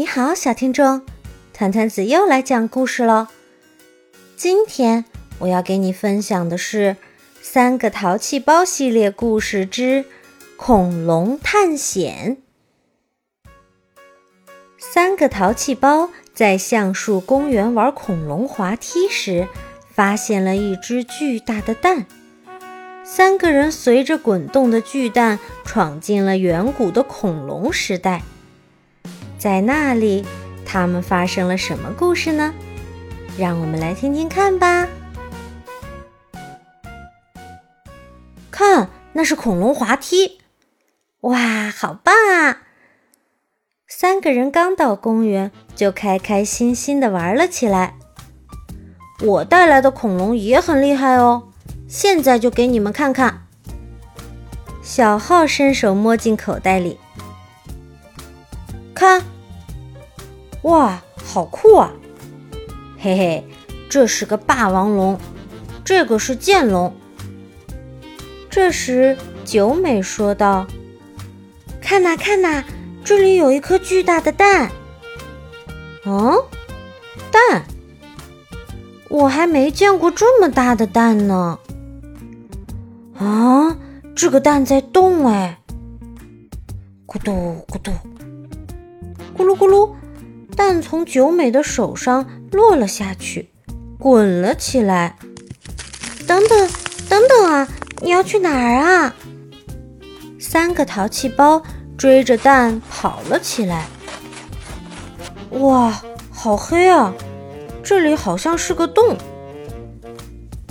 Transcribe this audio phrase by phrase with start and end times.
[0.00, 1.02] 你好，小听众，
[1.52, 3.26] 团团子又来讲故事喽。
[4.34, 5.04] 今天
[5.40, 6.92] 我要给你分享的是
[7.42, 10.04] 《三个淘气包》系列故事之
[10.56, 12.38] 《恐龙探险》。
[14.78, 19.48] 三个淘气包在橡树公园玩恐龙滑梯时，
[19.92, 22.06] 发现了一只巨大的蛋。
[23.04, 28.22] 三个人随着滚动的巨蛋闯进了远古的恐龙时代。
[29.40, 30.26] 在那里，
[30.66, 32.52] 他们发生了什么故事呢？
[33.38, 34.86] 让我们来听听看吧。
[38.50, 40.42] 看，那是恐龙滑梯，
[41.22, 42.64] 哇，好棒啊！
[43.88, 47.94] 三个人刚到公园，就开开心心的玩了起来。
[49.22, 51.48] 我带来的恐龙也很厉害哦，
[51.88, 53.46] 现在就给你们看看。
[54.82, 56.98] 小浩伸手摸进口袋里。
[58.94, 59.24] 看，
[60.62, 61.90] 哇，好酷啊！
[62.98, 63.44] 嘿嘿，
[63.88, 65.18] 这是个霸王龙，
[65.84, 66.94] 这个是剑龙。
[68.50, 70.66] 这时，九美说道
[71.80, 72.62] ：“看呐，看呐，
[73.02, 74.70] 这里有一颗巨大的蛋。”
[76.04, 76.34] 嗯，
[77.30, 77.62] 蛋？
[79.08, 81.58] 我还没见过这么大的蛋呢。
[83.18, 83.76] 啊，
[84.14, 85.58] 这个蛋在动哎！
[87.06, 87.92] 咕嘟咕嘟。
[89.36, 89.90] 咕噜咕噜，
[90.56, 93.50] 蛋从九美的手上落了下去，
[93.98, 95.16] 滚了起来。
[96.26, 96.68] 等等，
[97.08, 97.68] 等等啊！
[98.02, 99.14] 你要去哪儿啊？
[100.38, 101.62] 三个淘气包
[101.96, 103.86] 追着蛋跑了起来。
[105.50, 107.12] 哇，好黑啊！
[107.82, 109.16] 这里好像是个洞。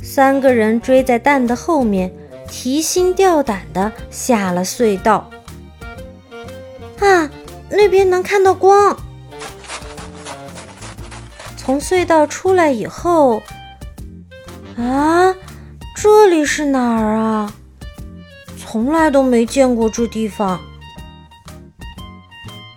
[0.02, 2.12] 三个人追在蛋的后面，
[2.50, 5.30] 提心吊胆的下了隧道。
[7.00, 7.30] 啊！
[7.70, 8.98] 那边能看到光。
[11.70, 13.44] 从隧道出来以后，
[14.76, 15.36] 啊，
[15.95, 17.54] 这里是哪儿啊？
[18.58, 20.60] 从来都没见过这地方。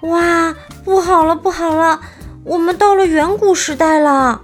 [0.03, 2.03] 哇，不好了，不好了，
[2.45, 4.43] 我们到了远古时代了。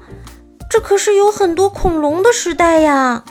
[0.70, 3.22] 这可是有很多恐龙的时代呀！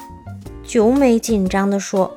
[0.63, 2.15] 九美紧张地说。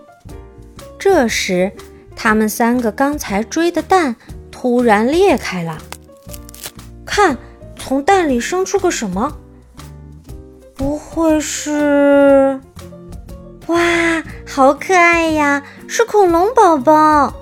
[0.99, 1.73] 这时，
[2.15, 4.17] 他们三个刚才追的蛋。
[4.51, 5.79] 突然裂开了，
[7.07, 7.39] 看，
[7.91, 9.37] 从蛋里生出个什么？
[10.77, 12.61] 不会是……
[13.67, 15.65] 哇，好可爱呀！
[15.89, 17.35] 是恐龙宝宝。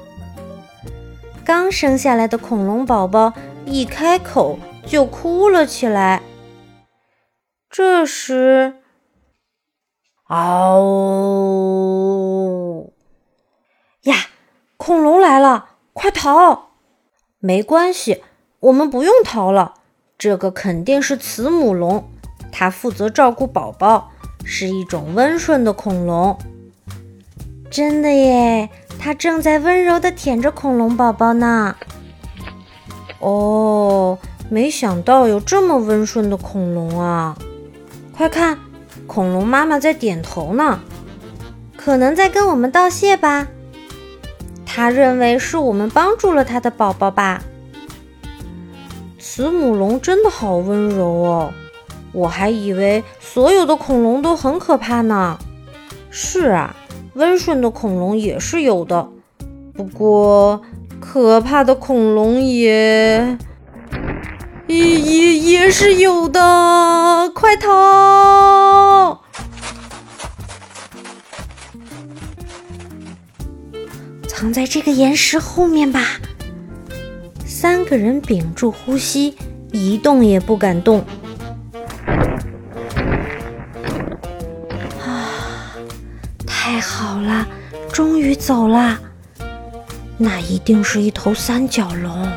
[1.45, 3.35] 刚生下来的恐龙宝宝
[3.67, 6.23] 一开口就哭了起来。
[7.69, 8.77] 这时，
[10.29, 10.81] 嗷！
[14.05, 14.15] 呀，
[14.79, 16.71] 恐龙来了，快逃！
[17.39, 18.25] 没关系，
[18.61, 19.75] 我们不用逃了。
[20.19, 22.05] 这个肯定是慈母龙，
[22.51, 24.11] 它负责照顾宝宝，
[24.45, 26.37] 是一种温顺的恐龙。
[27.71, 28.69] 真的耶，
[28.99, 31.77] 它正在温柔地舔着恐龙宝宝呢。
[33.21, 34.19] 哦，
[34.51, 37.39] 没想到有这么温顺的恐龙啊！
[38.13, 38.59] 快看，
[39.07, 40.81] 恐龙妈妈在点头呢，
[41.77, 43.47] 可能在跟我们道谢吧。
[44.67, 47.41] 他认为是我们帮助了他的宝宝吧？
[49.31, 51.53] 慈母龙真的好温柔哦，
[52.13, 55.39] 我还以为所有的恐龙都很可怕呢。
[56.11, 56.75] 是啊，
[57.13, 59.07] 温顺的恐龙也是有的，
[59.75, 60.63] 不过
[60.99, 63.37] 可怕的恐龙也
[64.67, 67.31] 也也也是有的。
[67.35, 69.21] 快逃！
[74.27, 76.19] 藏在这个岩石后面吧。
[77.61, 79.37] 三个人屏住呼吸，
[79.73, 81.05] 一动也不敢动。
[85.05, 85.75] 啊，
[86.47, 87.45] 太好了，
[87.93, 89.01] 终于走了。
[90.17, 92.29] 那一定是一头三角龙。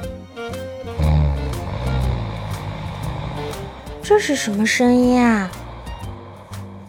[4.01, 5.51] 这是什么声音啊？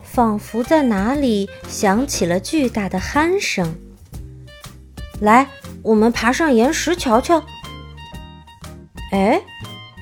[0.03, 3.75] 仿佛在哪里响起了巨大的鼾声。
[5.21, 5.49] 来，
[5.83, 7.45] 我们爬上岩石瞧瞧。
[9.13, 9.41] 哎，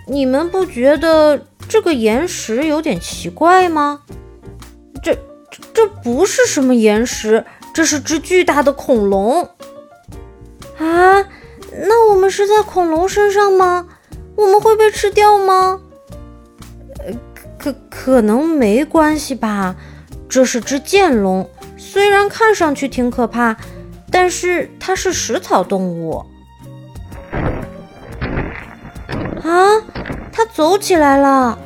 [0.07, 4.01] 你们不觉得这个岩石有点奇怪吗？
[5.03, 5.15] 这、
[5.51, 9.43] 这、这不是什么岩石，这是只巨大的恐龙。
[10.79, 11.21] 啊，
[11.87, 13.87] 那我们是在恐龙身上吗？
[14.37, 15.81] 我们会被吃掉吗？
[17.01, 17.13] 呃，
[17.59, 19.77] 可可能没关系吧。
[20.29, 23.57] 这是只剑龙，虽然看上去挺可怕。
[24.13, 26.25] 但是它是食草动物。
[29.43, 29.83] 啊，
[30.33, 31.59] 它走起来了！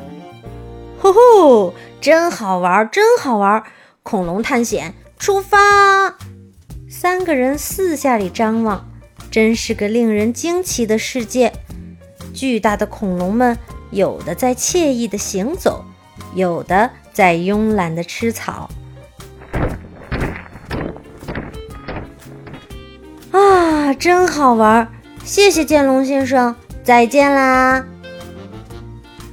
[0.99, 3.63] 呼呼，真好玩，真好玩！
[4.03, 6.15] 恐龙探险出发！
[6.89, 8.87] 三个人四下里张望，
[9.29, 11.51] 真是个令人惊奇的世界。
[12.33, 13.57] 巨大的恐龙们，
[13.91, 15.83] 有的在惬意的行走，
[16.33, 18.69] 有的在慵懒的吃草。
[23.31, 24.91] 啊，真好玩！
[25.23, 26.55] 谢谢剑龙先生，
[26.85, 27.83] 再见啦！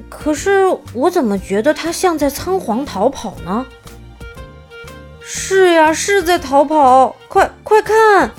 [0.09, 3.67] 可是我怎么觉得它像在仓皇逃跑呢？
[5.21, 7.15] 是呀，是在逃跑！
[7.29, 8.31] 快快看，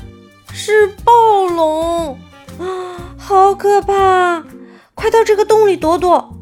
[0.51, 2.17] 是暴龙
[2.59, 4.43] 啊，好可怕！
[4.95, 6.33] 快到这个洞里躲躲！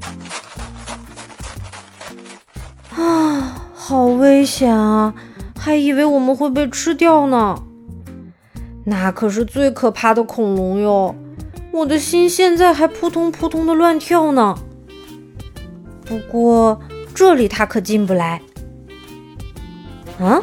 [2.96, 5.14] 啊，好危险啊！
[5.60, 7.62] 还以为我们会被吃掉呢。
[8.86, 11.14] 那可是最可怕的恐龙哟！
[11.72, 14.58] 我的心现在还扑通扑通的乱跳呢。
[16.06, 16.82] 不过
[17.16, 18.42] 这里他可进不来。
[20.20, 20.42] 啊，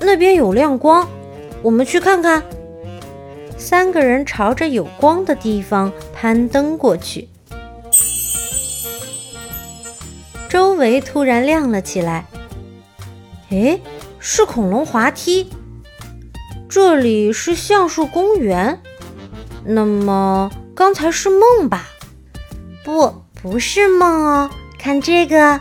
[0.00, 1.08] 那边有亮光，
[1.62, 2.42] 我们去看看。
[3.56, 7.28] 三个人朝着有光的地方攀登过去，
[10.48, 12.26] 周围突然亮了起来。
[13.50, 13.80] 诶，
[14.18, 15.48] 是恐龙滑梯。
[16.68, 18.80] 这里是橡树公园，
[19.66, 21.88] 那么刚才是梦吧？
[22.84, 24.50] 不，不是梦哦。
[24.78, 25.60] 看这个，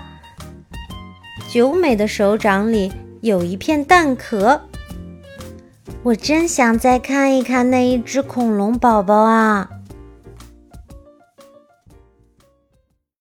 [1.52, 2.92] 九美的手掌里。
[3.22, 4.62] 有一片蛋壳，
[6.04, 9.68] 我真想再看一看那一只恐龙宝宝啊！